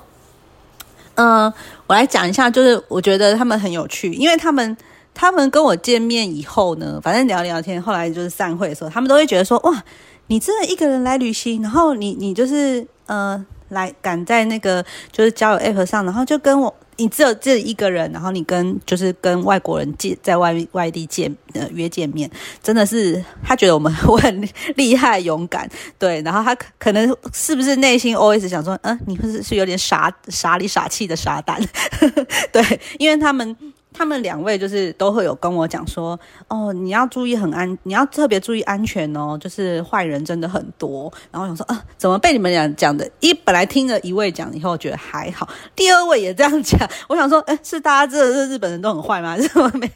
[1.18, 1.52] 嗯，
[1.88, 4.76] 我来讲一下，就是我觉得他们很有趣，因为他们
[5.12, 9.82] 他们跟我见面以后呢，反正聊聊天，后来就是散会的时候，他们都会觉得说，哇，
[10.28, 16.72] 你真的一个人来旅行，然后你你就是呃，来赶在那个就是交友 app 上，然后就跟我。
[16.98, 22.30] 你只有这一个人，然后你跟就是跟外国人见在外外地见呃约见面，
[22.62, 25.66] 真的是他觉得我们我很厉害勇敢，
[25.98, 31.58] 对，然后他可能是不是内心 always 想说，嗯，你是是有点傻傻里傻气的傻蛋，
[32.52, 33.56] 对，因为他们。
[33.98, 41.12] 他们两位就是都会有跟我讲说，哦，你要注意很安，你要特别注意安全哦，就是坏人真的很多。
[41.32, 43.10] 然后想说，啊，怎么被你们俩讲的？
[43.18, 46.78] 一本来听了一位讲以后觉得还好，第二位也这样讲。
[47.08, 49.36] 我想说，哎，是大家真的是日本人都很坏吗？
[49.36, 49.68] 是吗？
[49.74, 49.90] 没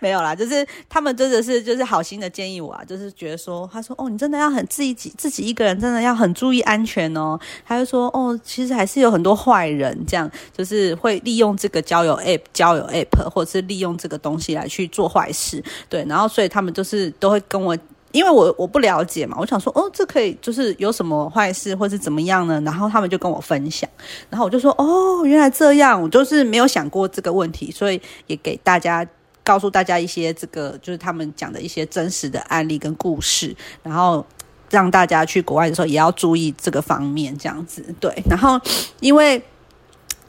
[0.00, 7.38] 没有啦，就是他们真的是就是好心的建议我啊，就是觉得说，他说，哦，你真的要很自己自己一个人真的要很注意安全哦。
[7.66, 13.33] 他就说，哦，其实还是有很多坏人，这样就是会利用这个交友 app 交友 app。
[13.34, 17.76] 或者是利用这个东西来去做坏事，对，然后所以他们就是都会跟我
[18.12, 22.60] 因为我我不了解嘛，我想说哦，这可以就是有什么坏事或是怎么样呢？
[22.64, 23.90] 然后他们就跟我分享，
[24.30, 29.04] 然后我就说哦，原来这样，我就是没有想过这个问题，所以也给大家
[29.42, 34.24] 告诉大家一些这个就是他们讲的一些真实的案例跟故事，然后
[34.70, 38.22] 让大家去国外的时候也要注意这个方面，这样子对。
[38.30, 38.60] 然后
[39.00, 39.42] 因为。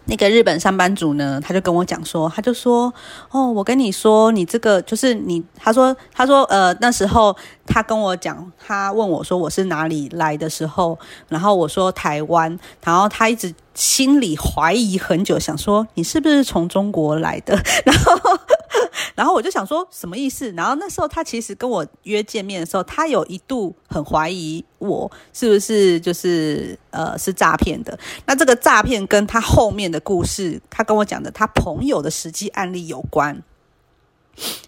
[0.05, 2.93] 那个日本上班族呢，他就跟我讲说，他就说，
[3.31, 18.19] 哦，我跟你说，你这个就是你，他说，他说，呃，那时候他跟我讲，他问我说我是哪里来的时候，然后我说台湾，然后他一直心里怀疑很久，想说你是不是从中国来的， 然后。
[19.15, 20.51] 然后我就想说什么意思？
[20.51, 27.97] 然后那时候他其实跟我约见面的时候，他有一度很怀疑我是不是就是呃是诈骗的。
[28.25, 33.41] 那这个诈骗跟他后面的故事，他跟我讲的他朋友的实际案例有关。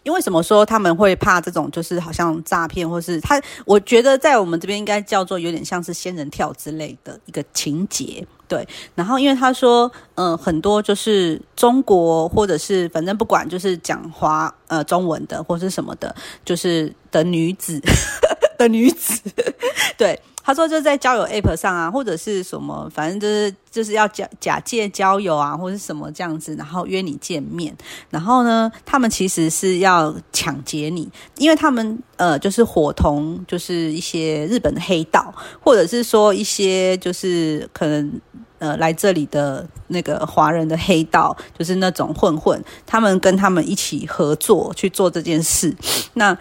[0.03, 3.41] 因为什么说他们会怕这种就是好像诈骗，或是他？
[3.65, 8.25] 我觉得在我们这边应该叫做有点像是仙人跳之类的一个情节。
[8.47, 17.81] 对，然后因为他说，嗯，很多就是中国或者是反正不管就是讲华呃中文的或是什么的，就是的女子
[18.57, 19.21] 的女子，
[19.97, 20.19] 对。
[20.47, 27.75] 他说就在交友 App 上啊，或者是什么，反正就是就是要假假借交友啊，或者是什么这样子，然后约你见面。
[28.09, 38.21] 然后呢，他们其实是要抢劫你，因为他们呃就是伙同就是一些日本的黑道，或者是说一些就是可能
[38.59, 45.75] 呃来这里的那个华人的黑道，就是那种混混，他们跟他们一起合作去做这件事。
[46.13, 46.37] 那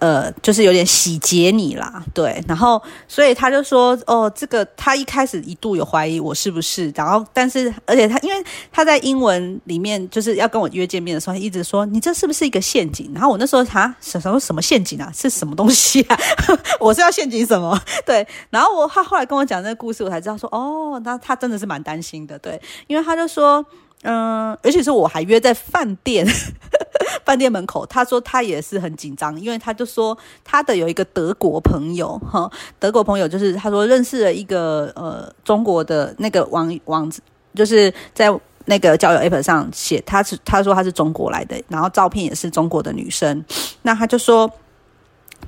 [0.00, 13.10] 呃，就是有点洗劫你啦，对，然后所以他就说，哦，这个他一开始一度有怀疑我是不是，然后但是而且他因为他在英文里面就是要跟我约见面的时候，一直说你这是不是一个陷阱？
[13.14, 15.10] 然后我那时候啊，什什么什么陷阱啊？
[15.14, 16.18] 是什么东西啊？
[16.80, 17.80] 我是要陷阱什么？
[18.04, 23.64] 对，然后我他后来跟我讲那个故事，我才知道说，哦，那他真的是蛮担心的，对，因为他就说。
[24.04, 26.26] 嗯，而且是我还约在饭店，
[27.24, 27.84] 饭店门口。
[27.86, 37.10] 他说他也是很紧张，因为他就说他的有一个德国朋友，哈，德国朋友就是他说认识了一个呃中国的那个网网，
[37.54, 38.32] 就是在
[38.66, 43.44] 那个交友 app 上写他是他说他是中国来的，然后照片也是中国的女生，
[43.82, 44.50] 那他就说。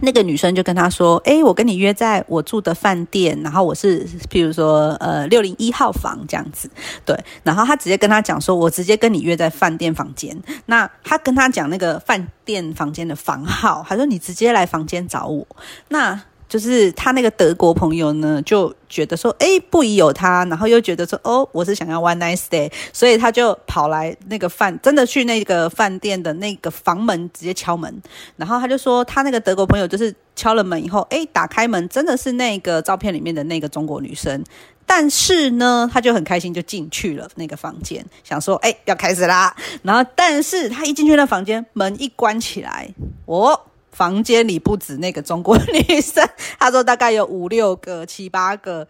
[0.01, 6.71] 那个女生就跟他说：“哎，我跟你约在我住的饭店，然后我是，譬如说，呃，六零一号房这样子，
[7.05, 7.19] 对。
[7.43, 10.37] 然后他直接跟他讲说，我直接跟你约在饭店房间。
[10.67, 15.47] 那他跟他讲那个饭店房间的房号，他说你直接来房间找我。
[15.89, 28.03] 那。”就是他那个德国朋友呢，就觉得说，哎，不宜有他，然后又觉得说，哦，我是想要 one nice day，所以他就跑来那个饭，真的去那个饭店的那个房门直接敲门，
[28.37, 34.45] 然后他就说，他那个德国朋友就是敲了门以后，哎，打开门真的是那个照片里面的那个中国女生，
[34.87, 42.89] 但是呢，他就很开心就进去了那个房间，想说，哎，要开始啦，然后但是他一进去那房间，门一关起来，
[43.25, 43.61] 哦。
[43.97, 46.23] 房间里不止那个中国女生，
[46.59, 48.87] 他说大概有五六个、七八个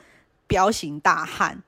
[0.49, 1.63] 彪形大汉，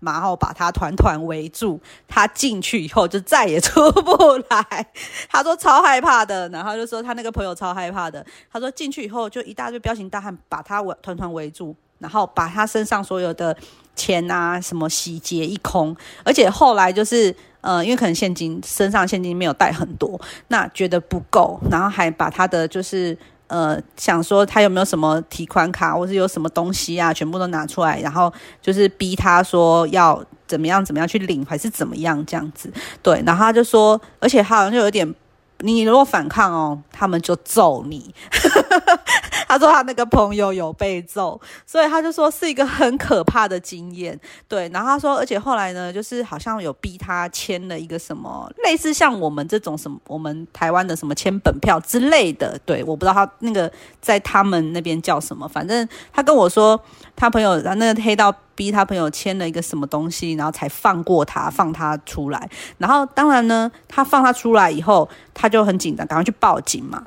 [0.00, 1.80] 然后把他团团围住。
[2.06, 4.86] 他进去以后就再也出不来。
[5.30, 8.22] 他说超害怕的，然后就说他那个朋友超害怕的。
[8.52, 13.56] 他说进去以后就一大堆彪形大汉把他围团团围住，然后把他身上所有的
[13.96, 17.34] 钱啊什么洗劫一空，而且后来就是。
[17.64, 32.72] 呃，因为可能现金身上现金没有带很多，那觉得不够，然后还把他的就是呃想说他有没有什么提款卡或是有什么东西啊，全部都拿出来，然后就是逼他说要怎么样怎么样去领还是怎么样这样子，
[33.02, 35.14] 对，然后他就说，而且他好像就有点。
[35.58, 38.14] 你如果反抗哦，他们就揍你。
[39.46, 44.18] 他说他那个朋友有被揍，所以他就说是一个很可怕的经验。
[44.48, 52.58] 对，然后他说，而且后来呢，就是好像有逼他签了一个什么类似像我们这种什么我们台湾的什么签本票之类的。
[52.64, 56.80] 对，我不知道他那个在他们那边叫什么，反正他跟我说
[57.14, 58.34] 他朋友那个黑道。
[58.54, 62.48] 逼他朋友签了一个什么东西，然后才放过他，放他出来。
[62.78, 67.04] 然后当然呢，他放他出来以后，他就很紧张，赶快去报警嘛。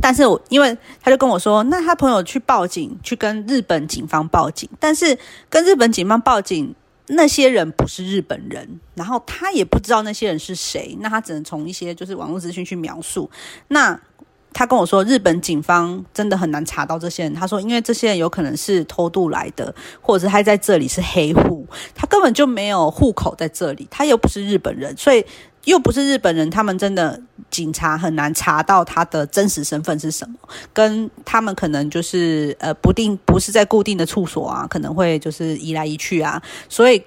[0.00, 5.16] 但是我因为他就跟我说，那他朋友去报警，去跟日本警方报警，但是
[5.48, 6.74] 跟日本警方报警
[7.06, 13.30] 那些人不是日本人，然后他也不知道那些人是谁，那他只能从一些就是网络资讯去描述。
[13.68, 14.00] 那
[14.54, 17.34] 他跟我说，日本警方真的很难查到这些人。
[17.34, 25.26] 他说，因为这些人有可能是偷渡来的，或者是他在这里是黑户，他根本就没有户口在这里，他又不是日本人，所以
[25.64, 30.36] 又不是日本人，他们真的警察很难查到他的真实身份是什么，
[30.72, 37.02] 跟他们可能就是呃不定不是在固定的处所啊，可能会就是移来移去啊，所以。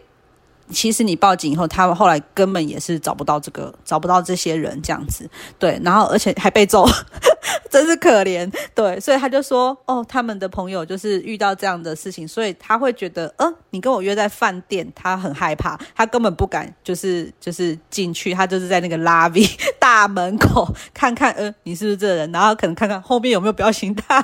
[0.70, 6.86] 其实你报警以后，他们后来根本也是找不到这个，找不到这些人这样子，对，然后而且还被揍，
[7.72, 19.45] 真是可怜，对，所以他就说，哦，他们的朋友就是遇到这样的事情，所以他会觉得，呃，你跟我约在饭店，他很害怕，他根本不敢，就是就是进去，他就是在那个拉 V
[19.80, 24.22] 大门口看看，呃，你是不是这人，然后可能看看后面有没有表情他，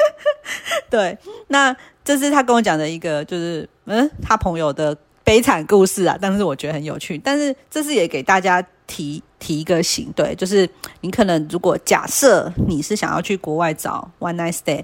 [0.88, 4.96] 对，那这是他跟我讲的一个，就是嗯，他朋友的。
[5.30, 7.16] 悲惨故事啊，但是我觉得很有趣。
[7.18, 10.68] 但是这是也给大家提提一个醒，对，就是
[11.02, 14.82] 你可能如果假设你是想要去国外找 one night stay，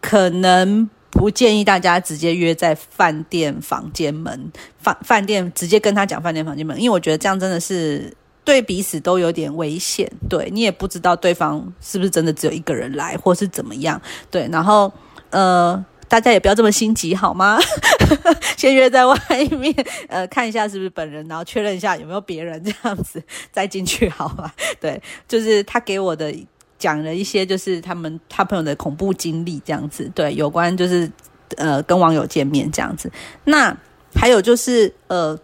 [0.00, 8.10] 可能不建议大家直接约在饭店房间门饭饭店直接跟他讲饭店房间门，因为我觉得这样真的是
[8.42, 10.10] 对彼此都有点危险。
[10.30, 14.00] 对你也不知道对方是不是真的只有一个人来，或是怎么样。
[14.30, 14.90] 对，然后
[15.28, 15.84] 呃。
[16.14, 17.58] 大家也不要这么心急，好吗？
[18.56, 19.18] 先约在外
[19.58, 19.74] 面，
[20.06, 24.48] 呃，看一下是不是本人，然后确认一下有没有别人，这样子再进去，好吗？
[24.80, 26.32] 对，就是他给我的
[26.78, 30.08] 讲了一些，就是他们他朋友的恐怖经历，这样子。
[30.14, 31.10] 对，有关就是
[31.56, 33.10] 呃跟网友见面这样子。
[33.42, 33.76] 那
[34.14, 35.36] 还有就是呃。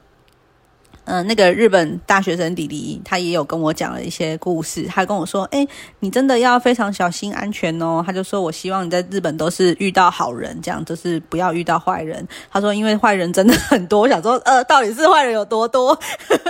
[1.04, 4.84] 嗯，那个日本大学生弟弟，他也有跟我讲了一些故事。
[4.84, 5.66] 他跟我说：“哎，
[5.98, 15.98] 你真的要非常小心安全哦。”他就说：“我希望你在日本都是遇到好人，这样就是不要遇到坏人。”他说：“因为坏人真的很多。”我想说：“呃，到底是坏人有多多？”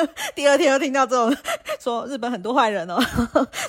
[0.34, 1.34] 第二天又听到这种
[1.80, 2.98] 说日本很多坏人哦。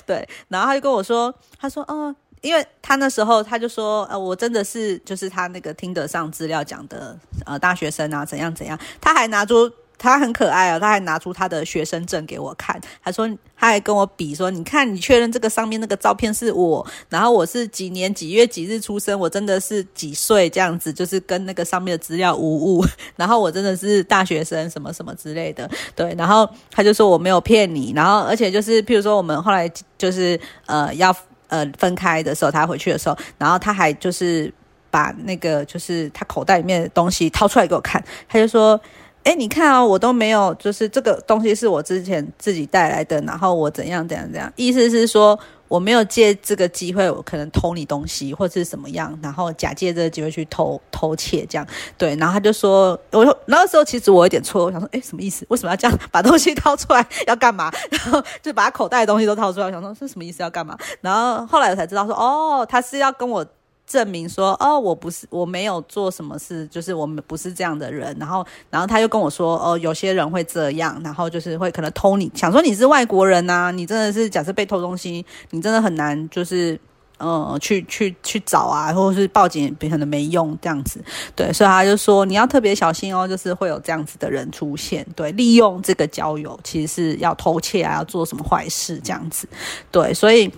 [0.04, 7.16] 对，然后他就跟我说：“他说，哦，因为他那时候他就说，呃，我真的是就是他那个听得上资料讲的，
[7.46, 9.72] 呃，大学生啊，怎样怎样。”他还拿出。
[10.02, 22.84] 他很可爱哦，他还拿出他的学生证给我看，他说他还跟我比说，你看你确认这个上面那个照片是我，然后我是几年几月几日出生，我真的是几岁这样子，就是跟那个上面的资料无误，
[23.14, 31.14] 然后我真的是大学生什么什么之类的，对，然后他就说我没有骗你，然后而且就是譬如说我们后来就是呃要
[31.46, 34.52] 呃分开的时候，他回去的时候，然后他还就是
[34.90, 38.80] 把那个就是他口袋里面的东西掏出来给我看，他就说。
[39.24, 51.64] 哎，你看啊，我都没有，就是这个东西是我之前自己带来的，然后我怎样怎样怎样，意思是说我没有借这个机会，我可能偷你东西或者是什么样，然后假借这个机会去偷偷窃这样，
[51.96, 55.46] 对，然后他就说，我说那个时候其实我有点错，我想说，哎，什么意思？
[55.48, 57.70] 为什么要这样把东西掏出来要干嘛？
[57.90, 60.76] 然后就把他口袋的东西都掏出来，我想说是什么意思要干嘛？
[61.00, 63.46] 然后后来我才知道说，哦，他是要跟我。
[63.92, 68.16] 证明说哦，我不是，我没有做什么事，就是我们不是这样的人。
[68.18, 76.80] 然后，然后他又跟我说哦，有些人会这样，然后就是会可能偷你，想说你是外国人呐，你真的是假设被偷东西，你真的很难就是
[77.18, 80.98] 嗯去去 去找啊，或者是报警可能没用这样子。
[81.36, 89.46] 对，所以他就说你要特别小心哦，就是会有这样子的人出现，对，利用这个交友其实是要偷窃啊，要做什么坏事这样子。
[89.90, 90.50] 对，所以。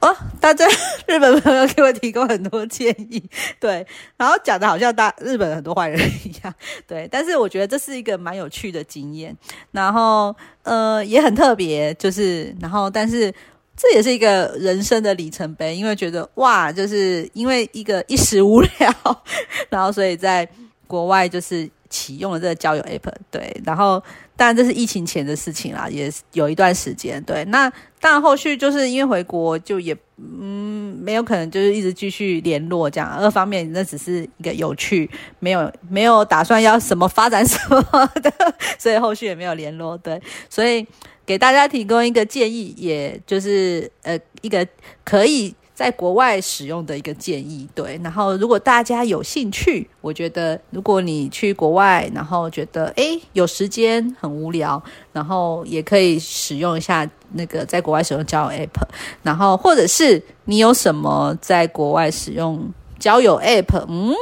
[0.00, 0.66] 哦，大家
[1.06, 3.22] 日本朋友给我提供很多建议，
[3.58, 3.84] 对，
[4.16, 6.54] 然后讲的好像大日本很多坏人一样，
[6.86, 9.36] 对，但是我觉得这是一个蛮有趣的经验，
[9.72, 13.32] 然后呃也很特别，就是然后但是
[13.76, 19.22] 这也是一个人生的里程碑，因为觉得哇，就是因为一个一时无聊，
[19.70, 20.48] 然后所以在
[20.86, 24.02] 国外就是启用了这个交友 app，对，然后。
[24.38, 27.22] 当然这是疫情前的事情啦，也有一段时间。
[27.24, 33.10] 对，那但后续就是因为回国，就也嗯没有可能就是一直继续联络这样。
[33.12, 37.80] 二方面那只是一个有趣，没有没有打算要什么发展什么
[38.22, 38.30] 的，
[38.78, 39.96] 所以后续也没有联络。
[39.96, 40.20] 对，
[40.50, 40.86] 所以
[41.24, 44.68] 给大家提供一个建议，也就是呃一个
[45.02, 45.54] 可以。
[45.76, 48.00] 在国外使用的一个建议，对。
[48.02, 58.88] 然后，如果大家有兴趣，我觉得如果你去国外，然后觉得诶有时间很无聊，然后也可以使用一下那个在国外使用交友 App。
[59.22, 64.14] 然后，或者是你有什么在国外使用交友 App，嗯，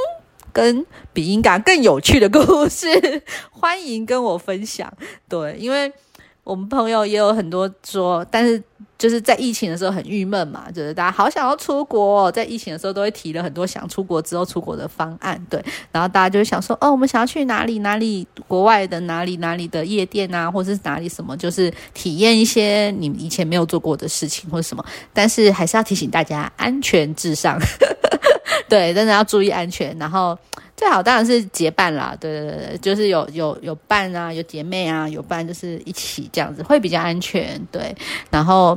[0.53, 2.89] 跟比音感更有趣的故事，
[3.53, 4.93] 欢迎跟我分享。
[5.29, 5.93] 对，因为。
[6.45, 8.63] 我们朋友也有很多说，但是
[9.05, 24.83] 就是在疫情的时候很郁闷嘛，就是大家好想要出国，在疫情的时候都会提了很多想出国之后出国的方案，对，然后大家就会想说，哦，我们想要去哪里哪里，国外的哪里哪里的夜店啊，或者是哪里什么，就是体验一些你以前没有做过的事情或者什么，
[25.13, 27.59] 但是还是要提醒大家安全至上，
[28.71, 30.35] 对，真的要注意安全，然后。
[30.77, 37.95] 最好当然是结伴啦，对对对，就是有有有伴啊，有姐妹啊，有伴就是一起这样子会比较安全，对，
[38.29, 38.77] 然后。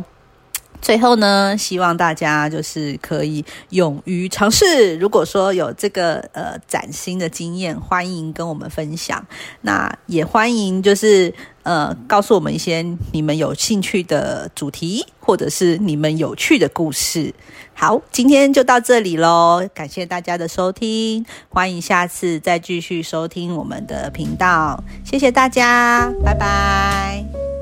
[0.82, 4.96] 最后呢，希望大家就是可以勇于尝试。
[4.98, 9.26] 如果说有这个呃崭新的经验，欢迎跟我们分享。
[9.62, 17.34] 那也欢迎就是呃告诉我们一些你们有兴趣的主题，或者是你们有趣的故事。
[17.74, 24.84] 好，今天就到这里喽，感谢大家的收听，欢迎下次再继续收听我们的频道。
[25.04, 27.57] 谢谢大家，拜拜。